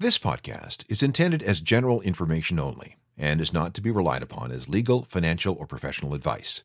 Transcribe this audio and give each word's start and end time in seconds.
This 0.00 0.16
podcast 0.16 0.90
is 0.90 1.02
intended 1.02 1.42
as 1.42 1.60
general 1.60 2.00
information 2.00 2.58
only 2.58 2.96
and 3.18 3.38
is 3.38 3.52
not 3.52 3.74
to 3.74 3.82
be 3.82 3.90
relied 3.90 4.22
upon 4.22 4.50
as 4.50 4.66
legal, 4.66 5.02
financial, 5.02 5.54
or 5.54 5.66
professional 5.66 6.14
advice. 6.14 6.62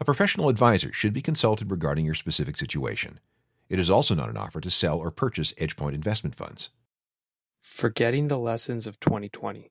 A 0.00 0.06
professional 0.06 0.48
advisor 0.48 0.90
should 0.90 1.12
be 1.12 1.20
consulted 1.20 1.70
regarding 1.70 2.06
your 2.06 2.14
specific 2.14 2.56
situation. 2.56 3.20
It 3.68 3.78
is 3.78 3.90
also 3.90 4.14
not 4.14 4.30
an 4.30 4.38
offer 4.38 4.62
to 4.62 4.70
sell 4.70 4.98
or 4.98 5.10
purchase 5.10 5.52
EdgePoint 5.60 5.92
investment 5.92 6.34
funds. 6.34 6.70
Forgetting 7.60 8.28
the 8.28 8.38
lessons 8.38 8.86
of 8.86 8.98
2020. 9.00 9.70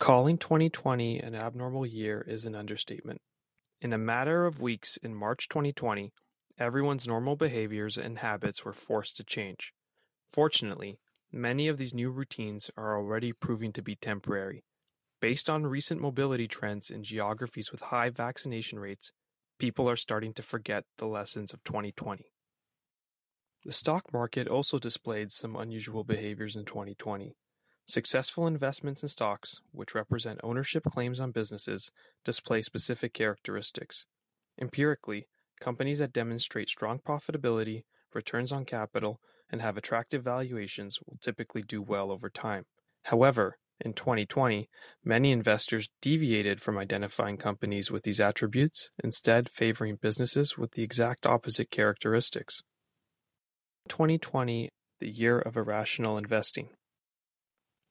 Calling 0.00 0.36
2020 0.36 1.20
an 1.20 1.36
abnormal 1.36 1.86
year 1.86 2.26
is 2.26 2.44
an 2.44 2.56
understatement. 2.56 3.20
In 3.80 3.92
a 3.92 3.98
matter 3.98 4.46
of 4.46 4.60
weeks 4.60 4.96
in 4.96 5.14
March 5.14 5.48
2020, 5.48 6.12
everyone's 6.58 7.06
normal 7.06 7.36
behaviors 7.36 7.96
and 7.96 8.18
habits 8.18 8.64
were 8.64 8.72
forced 8.72 9.16
to 9.18 9.22
change. 9.22 9.72
Fortunately, 10.32 10.98
many 11.32 11.68
of 11.68 11.78
these 11.78 11.94
new 11.94 12.10
routines 12.10 12.70
are 12.76 12.96
already 12.96 13.32
proving 13.32 13.72
to 13.72 13.82
be 13.82 13.94
temporary. 13.94 14.64
Based 15.20 15.50
on 15.50 15.66
recent 15.66 16.00
mobility 16.00 16.46
trends 16.46 16.90
in 16.90 17.02
geographies 17.02 17.72
with 17.72 17.80
high 17.82 18.10
vaccination 18.10 18.78
rates, 18.78 19.10
people 19.58 19.88
are 19.88 19.96
starting 19.96 20.32
to 20.34 20.42
forget 20.42 20.84
the 20.98 21.06
lessons 21.06 21.52
of 21.52 21.64
2020. 21.64 22.32
The 23.64 23.72
stock 23.72 24.12
market 24.12 24.48
also 24.48 24.78
displayed 24.78 25.32
some 25.32 25.56
unusual 25.56 26.04
behaviors 26.04 26.54
in 26.54 26.64
2020. 26.64 27.36
Successful 27.86 28.46
investments 28.46 29.02
in 29.02 29.08
stocks, 29.08 29.60
which 29.72 29.94
represent 29.94 30.40
ownership 30.44 30.84
claims 30.84 31.20
on 31.20 31.32
businesses, 31.32 31.90
display 32.24 32.62
specific 32.62 33.12
characteristics. 33.14 34.04
Empirically, 34.60 35.26
companies 35.58 35.98
that 35.98 36.12
demonstrate 36.12 36.68
strong 36.68 36.98
profitability, 36.98 37.84
returns 38.14 38.52
on 38.52 38.64
capital, 38.64 39.20
and 39.50 39.60
have 39.60 39.76
attractive 39.76 40.22
valuations 40.22 40.98
will 41.06 41.18
typically 41.20 41.62
do 41.62 41.80
well 41.82 42.10
over 42.10 42.28
time. 42.28 42.64
However, 43.04 43.58
in 43.80 43.92
2020, 43.92 44.68
many 45.04 45.30
investors 45.30 45.88
deviated 46.02 46.60
from 46.60 46.78
identifying 46.78 47.36
companies 47.36 47.90
with 47.90 48.02
these 48.02 48.20
attributes, 48.20 48.90
instead 49.02 49.48
favoring 49.48 49.96
businesses 50.00 50.58
with 50.58 50.72
the 50.72 50.82
exact 50.82 51.26
opposite 51.26 51.70
characteristics. 51.70 52.62
2020, 53.88 54.70
the 54.98 55.08
year 55.08 55.38
of 55.38 55.56
irrational 55.56 56.18
investing. 56.18 56.70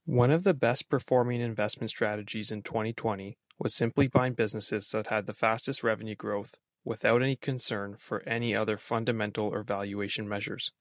One 0.06 0.32
of 0.32 0.44
the 0.44 0.54
best 0.54 0.90
performing 0.90 1.42
investment 1.42 1.90
strategies 1.90 2.52
in 2.52 2.64
2020 2.64 3.38
was 3.60 3.74
simply 3.74 4.08
buying 4.08 4.34
businesses 4.34 4.90
that 4.90 5.08
had 5.08 5.26
the 5.26 5.34
fastest 5.34 5.84
revenue 5.84 6.16
growth 6.16 6.56
without 6.84 7.22
any 7.22 7.36
concern 7.36 7.96
for 7.98 8.22
any 8.28 8.56
other 8.56 8.78
fundamental 8.78 9.48
or 9.48 9.64
valuation 9.64 10.28
measures. 10.28 10.72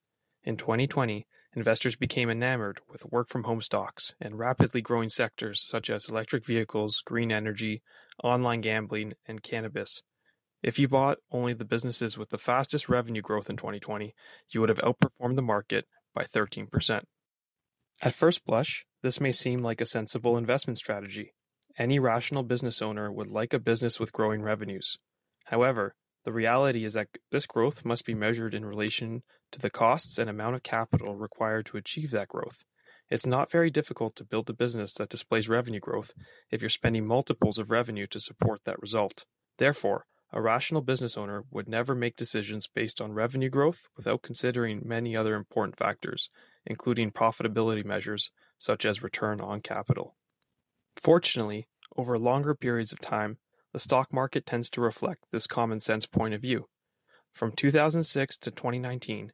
In 0.47 0.55
2020, 0.55 1.27
investors 1.57 1.97
became 1.97 2.29
enamored 2.29 2.79
with 2.89 3.11
work 3.11 3.27
from 3.27 3.43
home 3.43 3.59
stocks 3.59 4.15
and 4.21 4.39
rapidly 4.39 4.79
growing 4.79 5.09
sectors 5.09 5.61
such 5.61 5.89
as 5.89 6.07
electric 6.07 6.45
vehicles, 6.45 7.01
green 7.05 7.33
energy, 7.33 7.81
online 8.23 8.61
gambling, 8.61 9.15
and 9.27 9.43
cannabis. 9.43 10.03
If 10.63 10.79
you 10.79 10.87
bought 10.87 11.17
only 11.33 11.53
the 11.53 11.65
businesses 11.65 12.17
with 12.17 12.29
the 12.29 12.37
fastest 12.37 12.87
revenue 12.87 13.21
growth 13.21 13.49
in 13.49 13.57
2020, 13.57 14.15
you 14.47 14.61
would 14.61 14.69
have 14.69 14.79
outperformed 14.79 15.35
the 15.35 15.41
market 15.41 15.83
by 16.15 16.23
13%. 16.23 17.01
At 18.01 18.13
first 18.13 18.45
blush, 18.45 18.85
this 19.03 19.19
may 19.19 19.33
seem 19.33 19.59
like 19.59 19.81
a 19.81 19.85
sensible 19.85 20.37
investment 20.37 20.77
strategy. 20.77 21.33
Any 21.77 21.99
rational 21.99 22.43
business 22.43 22.81
owner 22.81 23.11
would 23.11 23.27
like 23.27 23.53
a 23.53 23.59
business 23.59 23.99
with 23.99 24.13
growing 24.13 24.41
revenues. 24.41 24.97
However, 25.47 25.93
the 26.27 26.33
reality 26.33 26.83
is 26.83 26.91
that 26.95 27.07
this 27.31 27.45
growth 27.45 27.85
must 27.85 28.05
be 28.05 28.13
measured 28.13 28.53
in 28.53 28.65
relation 28.65 29.23
to 29.49 29.59
the 29.59 29.69
costs 29.69 30.17
and 30.17 30.29
amount 30.29 30.55
of 30.55 30.61
capital 30.61 31.15
required 31.15 31.65
to 31.67 31.77
achieve 31.77 32.11
that 32.11 32.27
growth. 32.27 32.65
It's 33.09 33.25
not 33.25 33.49
very 33.49 33.69
difficult 33.69 34.17
to 34.17 34.25
build 34.25 34.49
a 34.49 34.53
business 34.53 34.93
that 34.95 35.07
displays 35.07 35.47
revenue 35.47 35.79
growth 35.79 36.11
if 36.51 36.61
you're 36.61 36.67
spending 36.67 37.07
multiples 37.07 37.57
of 37.57 37.71
revenue 37.71 38.07
to 38.07 38.19
support 38.19 38.65
that 38.65 38.81
result. 38.81 39.23
Therefore, 39.57 40.03
a 40.33 40.41
rational 40.41 40.81
business 40.81 41.15
owner 41.15 41.45
would 41.49 41.69
never 41.69 41.95
make 41.95 42.17
decisions 42.17 42.67
based 42.67 42.99
on 42.99 43.13
revenue 43.13 43.49
growth 43.49 43.87
without 43.95 44.21
considering 44.21 44.81
many 44.83 45.15
other 45.15 45.33
important 45.33 45.77
factors, 45.77 46.29
including 46.65 47.11
profitability 47.11 47.85
measures 47.85 48.31
such 48.57 48.85
as 48.85 49.01
return 49.01 49.39
on 49.39 49.61
capital. 49.61 50.17
Fortunately, 50.97 51.69
over 51.95 52.19
longer 52.19 52.53
periods 52.53 52.91
of 52.91 52.99
time, 52.99 53.37
the 53.73 53.79
stock 53.79 54.13
market 54.13 54.45
tends 54.45 54.69
to 54.71 54.81
reflect 54.81 55.25
this 55.31 55.47
common 55.47 55.79
sense 55.79 56.05
point 56.05 56.33
of 56.33 56.41
view. 56.41 56.65
From 57.33 57.51
2006 57.51 58.37
to 58.39 58.51
2019, 58.51 59.31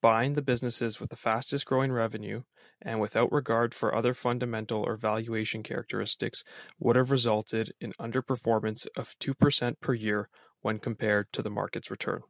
buying 0.00 0.34
the 0.34 0.42
businesses 0.42 1.00
with 1.00 1.10
the 1.10 1.16
fastest 1.16 1.66
growing 1.66 1.92
revenue 1.92 2.42
and 2.82 3.00
without 3.00 3.32
regard 3.32 3.74
for 3.74 3.94
other 3.94 4.14
fundamental 4.14 4.82
or 4.82 4.96
valuation 4.96 5.62
characteristics 5.62 6.44
would 6.78 6.96
have 6.96 7.10
resulted 7.10 7.72
in 7.80 7.92
underperformance 8.00 8.86
of 8.96 9.18
2% 9.18 9.80
per 9.80 9.94
year 9.94 10.28
when 10.60 10.78
compared 10.78 11.32
to 11.32 11.42
the 11.42 11.50
market's 11.50 11.90
return. 11.90 12.20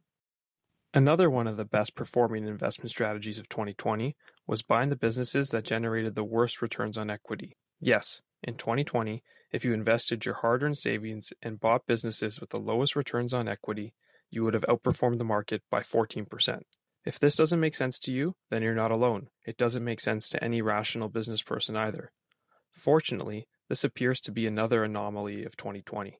Another 0.93 1.29
one 1.29 1.47
of 1.47 1.57
the 1.57 1.65
best 1.65 1.93
performing 1.93 2.47
investment 2.47 2.89
strategies 2.89 3.37
of 3.37 3.47
2020 3.47 4.15
was 4.47 4.63
buying 4.63 4.89
the 4.89 4.95
businesses 4.95 5.49
that 5.49 5.63
generated 5.63 6.15
the 6.15 6.23
worst 6.23 6.63
returns 6.63 6.97
on 6.97 7.11
equity. 7.11 7.57
Yes, 7.79 8.21
in 8.43 8.55
2020, 8.55 9.23
if 9.51 9.65
you 9.65 9.73
invested 9.73 10.25
your 10.25 10.35
hard 10.35 10.63
earned 10.63 10.77
savings 10.77 11.33
and 11.41 11.59
bought 11.59 11.87
businesses 11.87 12.39
with 12.39 12.51
the 12.51 12.59
lowest 12.59 12.95
returns 12.95 13.33
on 13.33 13.47
equity, 13.47 13.93
you 14.29 14.43
would 14.43 14.53
have 14.53 14.65
outperformed 14.65 15.17
the 15.17 15.23
market 15.23 15.63
by 15.69 15.81
14%. 15.81 16.61
If 17.05 17.19
this 17.19 17.35
doesn't 17.35 17.59
make 17.59 17.75
sense 17.75 17.97
to 17.99 18.11
you, 18.11 18.35
then 18.49 18.61
you're 18.61 18.75
not 18.75 18.91
alone. 18.91 19.29
It 19.45 19.57
doesn't 19.57 19.83
make 19.83 19.99
sense 19.99 20.29
to 20.29 20.43
any 20.43 20.61
rational 20.61 21.09
business 21.09 21.41
person 21.41 21.75
either. 21.75 22.11
Fortunately, 22.71 23.47
this 23.67 23.83
appears 23.83 24.21
to 24.21 24.31
be 24.31 24.45
another 24.45 24.83
anomaly 24.83 25.43
of 25.43 25.57
2020. 25.57 26.19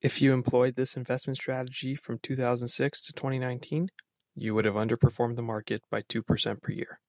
If 0.00 0.20
you 0.20 0.32
employed 0.32 0.76
this 0.76 0.96
investment 0.96 1.38
strategy 1.38 1.94
from 1.94 2.18
2006 2.22 3.02
to 3.02 3.12
2019, 3.12 3.88
you 4.34 4.54
would 4.54 4.64
have 4.64 4.74
underperformed 4.74 5.36
the 5.36 5.42
market 5.42 5.82
by 5.90 6.02
2% 6.02 6.62
per 6.62 6.72
year. 6.72 7.00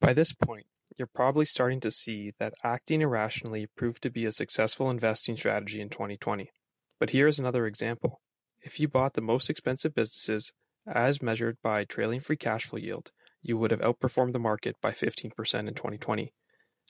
By 0.00 0.12
this 0.12 0.32
point, 0.32 0.66
you're 0.96 1.08
probably 1.14 1.44
starting 1.44 1.80
to 1.80 1.90
see 1.90 2.32
that 2.38 2.54
acting 2.64 3.02
irrationally 3.02 3.66
proved 3.76 4.02
to 4.02 4.10
be 4.10 4.24
a 4.24 4.32
successful 4.32 4.90
investing 4.90 5.36
strategy 5.36 5.80
in 5.80 5.88
2020. 5.88 6.50
But 6.98 7.10
here 7.10 7.26
is 7.26 7.38
another 7.38 7.66
example. 7.66 8.20
If 8.62 8.80
you 8.80 8.88
bought 8.88 9.14
the 9.14 9.20
most 9.20 9.50
expensive 9.50 9.94
businesses 9.94 10.52
as 10.86 11.22
measured 11.22 11.58
by 11.62 11.84
trailing 11.84 12.20
free 12.20 12.36
cash 12.36 12.64
flow 12.64 12.78
yield, 12.78 13.10
you 13.42 13.58
would 13.58 13.70
have 13.70 13.80
outperformed 13.80 14.32
the 14.32 14.38
market 14.38 14.76
by 14.80 14.90
15% 14.90 15.24
in 15.68 15.74
2020. 15.74 16.32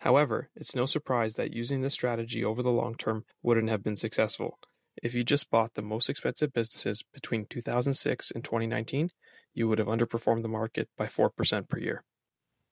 However, 0.00 0.50
it's 0.54 0.76
no 0.76 0.86
surprise 0.86 1.34
that 1.34 1.54
using 1.54 1.80
this 1.80 1.94
strategy 1.94 2.44
over 2.44 2.62
the 2.62 2.70
long 2.70 2.94
term 2.94 3.24
wouldn't 3.42 3.70
have 3.70 3.82
been 3.82 3.96
successful. 3.96 4.58
If 5.02 5.14
you 5.14 5.24
just 5.24 5.50
bought 5.50 5.74
the 5.74 5.82
most 5.82 6.08
expensive 6.08 6.52
businesses 6.52 7.02
between 7.12 7.46
2006 7.48 8.30
and 8.30 8.44
2019, 8.44 9.10
you 9.52 9.68
would 9.68 9.78
have 9.78 9.88
underperformed 9.88 10.42
the 10.42 10.48
market 10.48 10.88
by 10.96 11.06
4% 11.06 11.68
per 11.68 11.78
year. 11.78 12.04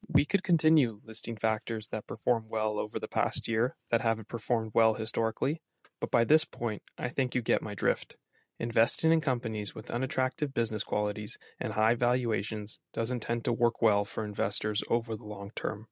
We 0.09 0.25
could 0.25 0.43
continue 0.43 1.01
listing 1.05 1.37
factors 1.37 1.89
that 1.89 2.07
perform 2.07 2.47
well 2.49 2.79
over 2.79 2.99
the 2.99 3.09
past 3.09 3.49
year 3.49 3.77
that 3.91 4.03
haven't 4.03 4.29
performed 4.29 4.73
well 4.75 4.95
historically, 4.95 5.63
but 6.01 6.11
by 6.11 6.25
this 6.25 6.45
point, 6.45 6.83
I 6.99 7.09
think 7.09 7.35
you 7.35 7.43
get 7.43 7.63
my 7.63 7.75
drift. 7.75 8.17
Investing 8.61 9.13
in 9.13 9.21
companies 9.21 9.75
with 9.75 9.91
unattractive 9.91 10.55
business 10.55 10.85
qualities 10.85 11.39
and 11.59 11.73
high 11.73 11.95
valuations 11.95 12.79
doesn't 12.93 13.21
tend 13.21 13.45
to 13.45 13.53
work 13.53 13.83
well 13.83 14.05
for 14.05 14.25
investors 14.25 14.83
over 14.89 15.17
the 15.17 15.25
long 15.25 15.51
term. 15.57 15.87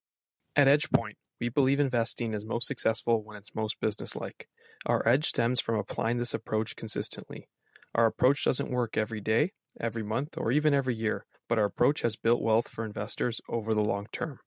At 0.55 0.69
EdgePoint, 0.69 1.15
we 1.41 1.49
believe 1.49 1.81
investing 1.81 2.35
is 2.35 2.45
most 2.45 2.69
successful 2.69 3.25
when 3.25 3.37
it's 3.37 3.55
most 3.55 3.81
businesslike. 3.81 4.47
Our 4.87 5.07
edge 5.09 5.27
stems 5.27 5.61
from 5.61 5.77
applying 5.77 6.19
this 6.19 6.35
approach 6.35 6.77
consistently. 6.77 7.49
Our 7.95 8.07
approach 8.07 8.45
doesn't 8.45 8.71
work 8.71 8.97
every 8.97 9.21
day, 9.21 9.53
every 9.81 10.03
month, 10.03 10.37
or 10.37 10.53
even 10.53 10.75
every 10.75 10.95
year, 10.95 11.25
but 11.49 11.59
our 11.59 11.67
approach 11.67 12.03
has 12.03 12.17
built 12.17 12.43
wealth 12.43 12.69
for 12.69 12.85
investors 12.85 13.41
over 13.49 13.75
the 13.75 13.85
long 13.85 14.07
term. 14.13 14.39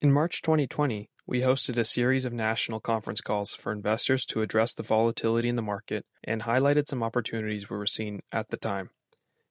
In 0.00 0.12
March 0.12 0.42
2020, 0.42 1.10
we 1.26 1.40
hosted 1.40 1.76
a 1.76 1.84
series 1.84 2.24
of 2.24 2.32
national 2.32 2.80
conference 2.80 3.20
calls 3.20 3.50
for 3.50 3.72
investors 3.72 4.24
to 4.26 4.40
address 4.40 4.72
the 4.72 4.82
volatility 4.82 5.48
in 5.48 5.56
the 5.56 5.62
market 5.62 6.04
and 6.24 6.42
highlighted 6.42 6.88
some 6.88 7.02
opportunities 7.02 7.68
we 7.68 7.76
were 7.76 7.86
seeing 7.86 8.20
at 8.32 8.48
the 8.48 8.56
time. 8.56 8.90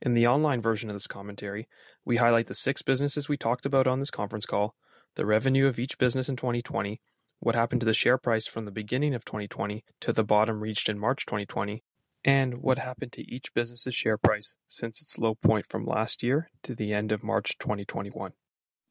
In 0.01 0.13
the 0.13 0.27
online 0.27 0.61
version 0.61 0.89
of 0.89 0.95
this 0.95 1.07
commentary, 1.07 1.67
we 2.05 2.17
highlight 2.17 2.47
the 2.47 2.55
six 2.55 2.81
businesses 2.81 3.27
we 3.27 3.37
talked 3.37 3.65
about 3.65 3.87
on 3.87 3.99
this 3.99 4.09
conference 4.09 4.45
call, 4.45 4.73
the 5.15 5.25
revenue 5.25 5.67
of 5.67 5.79
each 5.79 5.97
business 5.97 6.29
in 6.29 6.35
2020, 6.35 7.01
what 7.39 7.55
happened 7.55 7.81
to 7.81 7.85
the 7.85 7.93
share 7.93 8.17
price 8.17 8.47
from 8.47 8.65
the 8.65 8.71
beginning 8.71 9.13
of 9.13 9.25
2020 9.25 9.83
to 10.01 10.13
the 10.13 10.23
bottom 10.23 10.61
reached 10.61 10.89
in 10.89 10.97
March 10.97 11.25
2020, 11.25 11.83
and 12.25 12.57
what 12.57 12.79
happened 12.79 13.11
to 13.13 13.29
each 13.29 13.53
business's 13.53 13.95
share 13.95 14.17
price 14.17 14.57
since 14.67 15.01
its 15.01 15.17
low 15.17 15.35
point 15.35 15.65
from 15.65 15.85
last 15.85 16.23
year 16.23 16.49
to 16.63 16.75
the 16.75 16.93
end 16.93 17.11
of 17.11 17.23
March 17.23 17.57
2021. 17.57 18.31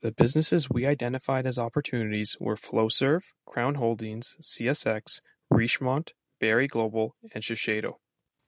The 0.03 0.13
businesses 0.13 0.71
we 0.71 0.87
identified 0.87 1.47
as 1.47 1.59
opportunities 1.59 2.37
were 2.39 2.57
Flowserve, 2.57 3.33
Crown 3.47 3.77
Holdings, 3.77 4.37
CSX, 4.43 5.21
Richemont, 5.53 6.13
Berry 6.39 6.67
Global, 6.67 7.17
and 7.35 7.43
Shiseido. 7.43 7.95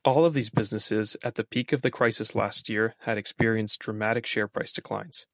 All 0.05 0.25
of 0.25 0.35
these 0.35 0.51
businesses 0.51 1.17
at 1.25 1.35
the 1.35 1.45
peak 1.45 1.73
of 1.73 1.83
the 1.83 1.91
crisis 1.91 2.35
last 2.35 2.69
year 2.69 2.95
had 3.01 3.19
experienced 3.19 3.81
dramatic 3.81 4.27
share 4.27 4.47
price 4.47 4.73
declines. 4.73 5.27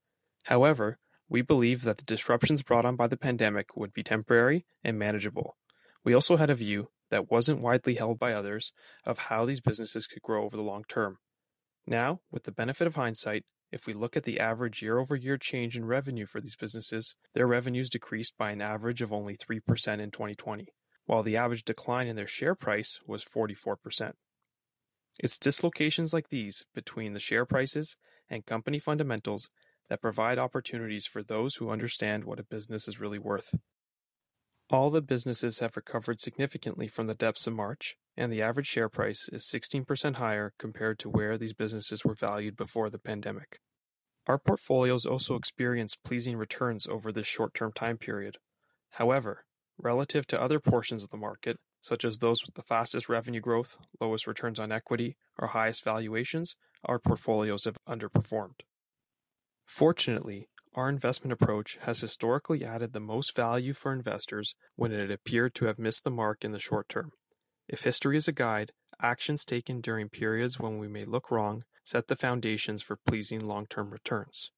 However, 0.45 0.99
We 1.29 1.43
believe 1.43 1.83
that 1.83 1.99
the 1.99 2.05
disruptions 2.05 2.63
brought 2.63 2.85
on 2.85 2.97
by 2.97 3.07
the 3.07 3.17
pandemic 3.17 3.77
would 3.77 3.93
be 3.93 4.03
temporary 4.03 4.67
and 4.83 4.99
manageable. 4.99 5.57
We 6.05 6.15
also 6.15 6.37
had 6.37 6.51
a 6.51 6.55
view 6.55 6.89
that 7.15 7.31
wasn't 7.31 7.61
widely 7.61 7.95
held 7.95 8.19
by 8.19 8.33
others 8.33 8.73
of 9.07 9.19
how 9.19 9.47
these 9.47 9.61
businesses 9.61 10.09
could 10.09 10.21
grow 10.21 10.43
over 10.45 10.57
the 10.57 10.65
long 10.65 10.83
term. 10.89 11.19
Now, 11.87 12.19
with 12.29 12.43
the 12.43 12.51
benefit 12.51 12.89
of 12.89 12.97
hindsight, 12.97 13.45
if 13.71 13.87
we 13.87 13.93
look 13.93 14.17
at 14.17 14.25
the 14.25 14.41
average 14.41 14.83
year 14.83 14.99
over 14.99 15.15
year 15.15 15.39
change 15.39 15.77
in 15.77 15.85
revenue 15.85 16.27
for 16.27 16.41
these 16.41 16.57
businesses, 16.57 17.15
their 17.33 17.47
revenues 17.47 17.89
decreased 17.89 18.35
by 18.37 18.51
an 18.51 18.61
average 18.61 19.01
of 19.01 19.13
only 19.13 19.37
3% 19.37 19.61
in 20.01 20.11
2020, 20.11 20.67
while 21.07 21.23
the 21.23 21.37
average 21.37 21.63
decline 21.63 22.09
in 22.09 22.17
their 22.17 22.27
share 22.27 22.57
price 22.57 22.99
was 23.07 23.25
44%. 23.25 24.15
It's 25.21 25.39
dislocations 25.39 26.13
like 26.13 26.31
these 26.31 26.65
between 26.75 27.13
the 27.13 27.21
share 27.21 27.47
prices 27.47 27.95
and 28.29 28.45
company 28.45 28.81
fundamentals 28.81 29.47
that 29.89 30.03
provide 30.03 30.41
opportunities 30.41 31.07
for 31.07 31.23
those 31.23 31.55
who 31.57 31.71
understand 31.71 32.25
what 32.25 32.41
a 32.41 32.45
business 32.45 32.89
is 32.89 32.99
really 32.99 33.21
worth. 33.21 33.55
All 34.71 34.91
the 34.91 35.03
businesses 35.03 35.59
have 35.59 35.77
recovered 35.77 36.21
significantly 36.21 36.89
from 36.89 37.07
the 37.07 37.15
depths 37.15 37.47
of 37.47 37.53
March, 37.53 37.97
and 38.17 38.33
the 38.33 38.43
average 38.43 38.67
share 38.67 38.89
price 38.89 39.29
is 39.31 39.45
16% 39.45 40.17
higher 40.17 40.55
compared 40.59 40.99
to 41.01 41.11
where 41.11 41.37
these 41.37 41.53
businesses 41.53 42.05
were 42.05 42.15
valued 42.15 42.57
before 42.57 42.89
the 42.89 42.99
pandemic. 42.99 43.61
Our 44.27 44.39
portfolios 44.39 45.05
also 45.05 45.35
experienced 45.35 46.03
pleasing 46.03 46.37
returns 46.37 46.87
over 46.87 47.13
this 47.13 47.27
short 47.27 47.53
term 47.53 47.73
time 47.73 47.99
period. 47.99 48.39
However, 48.93 49.45
relative 49.77 50.27
to 50.29 50.41
other 50.41 50.61
portions 50.61 51.03
of 51.03 51.11
the 51.11 51.19
market, 51.19 51.59
such 51.83 52.03
as 52.03 52.19
those 52.19 52.43
with 52.47 52.55
the 52.55 52.63
fastest 52.63 53.11
revenue 53.11 53.41
growth, 53.41 53.77
lowest 54.01 54.27
returns 54.27 54.59
on 54.59 54.73
equity, 54.73 55.17
or 55.39 55.49
highest 55.49 55.85
valuations, 55.85 56.57
our 56.87 56.99
portfolios 56.99 57.65
have 57.65 57.77
underperformed. 57.87 58.61
Fortunately, 59.67 60.49
our 60.75 60.89
investment 60.89 61.33
approach 61.33 61.79
has 61.83 62.01
historically 62.01 62.65
added 62.65 62.93
the 62.93 63.01
most 63.01 63.37
value 63.37 63.73
for 63.73 63.93
investors 63.93 64.55
when 64.77 64.93
it 64.93 65.11
appeared 65.11 65.55
to 65.55 65.67
have 65.67 65.79
missed 65.79 66.05
the 66.05 66.11
mark 66.11 66.45
in 66.45 66.53
the 66.53 66.59
short 66.59 66.89
term. 66.89 67.13
If 67.69 67.85
history 67.85 68.17
is 68.17 68.29
a 68.29 68.33
guide, 68.33 68.73
actions 69.01 69.45
taken 69.45 69.81
during 69.81 70.09
periods 70.09 70.59
when 70.59 70.79
we 70.79 70.89
may 70.89 71.05
look 71.05 71.31
wrong 71.31 71.65
set 71.85 72.09
the 72.09 72.17
foundations 72.17 72.83
for 72.83 72.97
pleasing 72.97 73.39
long 73.39 73.67
term 73.67 73.91
returns. 73.91 74.51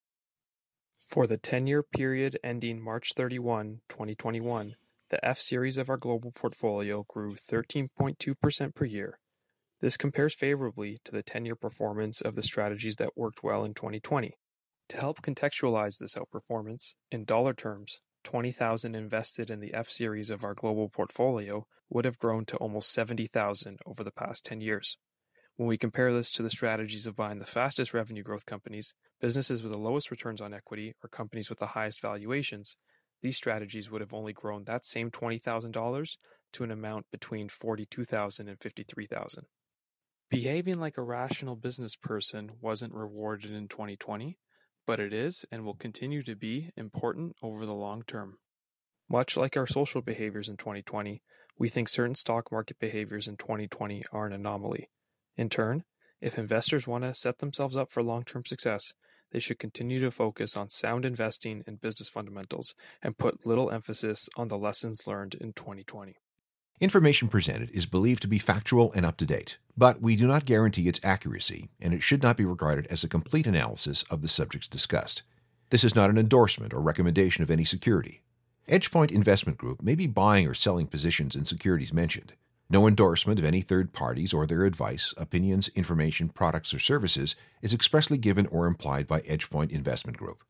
For 1.04 1.26
the 1.26 1.36
10 1.36 1.66
year 1.66 1.82
period 1.82 2.38
ending 2.42 2.80
March 2.80 3.12
31, 3.14 3.80
2021, 3.88 4.76
the 5.10 5.24
F 5.24 5.38
series 5.38 5.78
of 5.78 5.90
our 5.90 5.96
global 5.96 6.32
portfolio 6.32 7.04
grew 7.08 7.34
13.2% 7.34 8.74
per 8.74 8.84
year. 8.84 9.18
This 9.80 9.96
compares 9.96 10.34
favorably 10.34 10.98
to 11.04 11.12
the 11.12 11.22
10 11.22 11.44
year 11.44 11.56
performance 11.56 12.20
of 12.20 12.34
the 12.34 12.42
strategies 12.42 12.96
that 12.96 13.16
worked 13.16 13.42
well 13.42 13.64
in 13.64 13.74
2020. 13.74 14.34
To 14.90 14.98
help 14.98 15.20
contextualize 15.20 15.98
this 15.98 16.14
outperformance, 16.14 16.94
in 17.10 17.24
dollar 17.24 17.54
terms, 17.54 18.00
20,000 18.22 18.94
invested 18.94 19.50
in 19.50 19.60
the 19.60 19.74
F 19.74 19.88
series 19.88 20.30
of 20.30 20.44
our 20.44 20.54
global 20.54 20.88
portfolio 20.88 21.66
would 21.88 22.04
have 22.04 22.18
grown 22.18 22.44
to 22.46 22.56
almost 22.56 22.92
70,000 22.92 23.78
over 23.84 24.04
the 24.04 24.12
past 24.12 24.44
10 24.44 24.60
years. 24.60 24.96
When 25.56 25.68
we 25.68 25.78
compare 25.78 26.12
this 26.12 26.30
to 26.32 26.42
the 26.42 26.50
strategies 26.50 27.06
of 27.06 27.16
buying 27.16 27.38
the 27.38 27.46
fastest 27.46 27.94
revenue 27.94 28.22
growth 28.22 28.46
companies, 28.46 28.94
businesses 29.20 29.62
with 29.62 29.72
the 29.72 29.78
lowest 29.78 30.10
returns 30.10 30.40
on 30.40 30.52
equity, 30.54 30.94
or 31.02 31.08
companies 31.08 31.48
with 31.48 31.58
the 31.58 31.68
highest 31.68 32.00
valuations, 32.00 32.76
these 33.22 33.36
strategies 33.36 33.90
would 33.90 34.02
have 34.02 34.14
only 34.14 34.32
grown 34.32 34.64
that 34.64 34.84
same 34.84 35.10
$20,000 35.10 36.16
to 36.52 36.64
an 36.64 36.70
amount 36.70 37.06
between 37.10 37.48
42,000 37.48 38.48
and 38.48 38.60
53,000. 38.60 39.44
Behaving 40.28 40.78
like 40.78 40.98
a 40.98 41.02
rational 41.02 41.56
business 41.56 41.96
person 41.96 42.50
wasn't 42.60 42.92
rewarded 42.92 43.52
in 43.52 43.68
2020, 43.68 44.36
but 44.86 45.00
it 45.00 45.12
is 45.12 45.44
and 45.50 45.64
will 45.64 45.74
continue 45.74 46.22
to 46.22 46.36
be 46.36 46.70
important 46.76 47.36
over 47.42 47.66
the 47.66 47.74
long 47.74 48.02
term. 48.06 48.38
Much 49.08 49.36
like 49.36 49.56
our 49.56 49.66
social 49.66 50.02
behaviors 50.02 50.48
in 50.48 50.56
2020, 50.56 51.22
we 51.58 51.68
think 51.68 51.88
certain 51.88 52.14
stock 52.14 52.50
market 52.50 52.78
behaviors 52.78 53.28
in 53.28 53.36
2020 53.36 54.04
are 54.12 54.26
an 54.26 54.32
anomaly. 54.32 54.90
In 55.36 55.48
turn, 55.48 55.84
if 56.20 56.38
investors 56.38 56.86
want 56.86 57.04
to 57.04 57.14
set 57.14 57.38
themselves 57.38 57.76
up 57.76 57.90
for 57.90 58.02
long 58.02 58.24
term 58.24 58.44
success, 58.44 58.94
they 59.32 59.40
should 59.40 59.58
continue 59.58 60.00
to 60.00 60.10
focus 60.10 60.56
on 60.56 60.70
sound 60.70 61.04
investing 61.04 61.62
and 61.66 61.80
business 61.80 62.08
fundamentals 62.08 62.74
and 63.02 63.18
put 63.18 63.46
little 63.46 63.70
emphasis 63.70 64.28
on 64.36 64.48
the 64.48 64.58
lessons 64.58 65.06
learned 65.06 65.34
in 65.34 65.52
2020. 65.52 66.16
Information 66.78 67.28
presented 67.28 67.70
is 67.70 67.86
believed 67.86 68.20
to 68.20 68.28
be 68.28 68.38
factual 68.38 68.92
and 68.92 69.06
up 69.06 69.16
to 69.16 69.24
date, 69.24 69.56
but 69.78 70.02
we 70.02 70.14
do 70.14 70.26
not 70.26 70.44
guarantee 70.44 70.88
its 70.88 71.00
accuracy, 71.02 71.70
and 71.80 71.94
it 71.94 72.02
should 72.02 72.22
not 72.22 72.36
be 72.36 72.44
regarded 72.44 72.86
as 72.88 73.02
a 73.02 73.08
complete 73.08 73.46
analysis 73.46 74.02
of 74.10 74.20
the 74.20 74.28
subjects 74.28 74.68
discussed. 74.68 75.22
This 75.70 75.84
is 75.84 75.94
not 75.94 76.10
an 76.10 76.18
endorsement 76.18 76.74
or 76.74 76.82
recommendation 76.82 77.42
of 77.42 77.50
any 77.50 77.64
security. 77.64 78.20
EdgePoint 78.68 79.10
Investment 79.10 79.56
Group 79.56 79.80
may 79.80 79.94
be 79.94 80.06
buying 80.06 80.46
or 80.46 80.52
selling 80.52 80.86
positions 80.86 81.34
in 81.34 81.46
securities 81.46 81.94
mentioned. 81.94 82.34
No 82.68 82.86
endorsement 82.86 83.38
of 83.38 83.46
any 83.46 83.62
third 83.62 83.94
parties 83.94 84.34
or 84.34 84.46
their 84.46 84.66
advice, 84.66 85.14
opinions, 85.16 85.68
information, 85.68 86.28
products, 86.28 86.74
or 86.74 86.78
services 86.78 87.36
is 87.62 87.72
expressly 87.72 88.18
given 88.18 88.46
or 88.48 88.66
implied 88.66 89.06
by 89.06 89.22
EdgePoint 89.22 89.70
Investment 89.70 90.18
Group. 90.18 90.44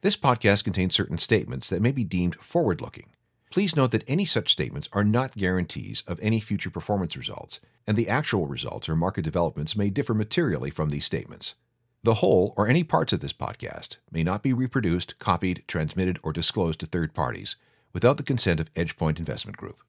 This 0.00 0.16
podcast 0.16 0.64
contains 0.64 0.96
certain 0.96 1.18
statements 1.18 1.68
that 1.70 1.82
may 1.82 1.92
be 1.92 2.02
deemed 2.02 2.34
forward 2.36 2.80
looking 2.80 3.12
Please 3.50 3.74
note 3.74 3.92
that 3.92 4.04
any 4.06 4.26
such 4.26 4.52
statements 4.52 4.88
are 4.92 5.04
not 5.04 5.36
guarantees 5.36 6.02
of 6.06 6.20
any 6.20 6.38
future 6.38 6.70
performance 6.70 7.16
results, 7.16 7.60
and 7.86 7.96
the 7.96 8.08
actual 8.08 8.46
results 8.46 8.88
or 8.88 8.96
market 8.96 9.22
developments 9.22 9.74
may 9.74 9.88
differ 9.88 10.12
materially 10.12 10.70
from 10.70 10.90
these 10.90 11.06
statements. 11.06 11.54
The 12.02 12.14
whole 12.14 12.52
or 12.56 12.68
any 12.68 12.84
parts 12.84 13.12
of 13.12 13.20
this 13.20 13.32
podcast 13.32 13.96
may 14.10 14.22
not 14.22 14.42
be 14.42 14.52
reproduced, 14.52 15.18
copied, 15.18 15.64
transmitted, 15.66 16.18
or 16.22 16.32
disclosed 16.32 16.80
to 16.80 16.86
third 16.86 17.14
parties 17.14 17.56
without 17.92 18.18
the 18.18 18.22
consent 18.22 18.60
of 18.60 18.72
EdgePoint 18.74 19.18
Investment 19.18 19.56
Group. 19.56 19.80